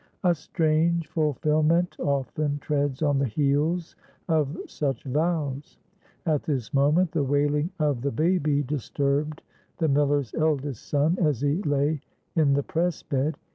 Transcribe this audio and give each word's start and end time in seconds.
A 0.23 0.33
strange 0.33 1.07
fulfilment 1.09 1.95
often 1.99 2.57
treads 2.57 3.03
on 3.03 3.19
the 3.19 3.27
heels 3.27 3.95
of 4.27 4.57
such 4.65 5.03
vows. 5.03 5.77
At 6.25 6.41
this 6.41 6.73
moment 6.73 7.11
the 7.11 7.21
wailing 7.23 7.69
of 7.77 8.01
the 8.01 8.09
baby 8.09 8.63
disturbed 8.63 9.43
the 9.77 9.87
miller's 9.87 10.33
eldest 10.33 10.87
son 10.87 11.19
as 11.21 11.41
he 11.41 11.61
lay 11.61 12.01
in 12.35 12.53
the 12.53 12.63
press 12.63 13.03
bed. 13.03 13.37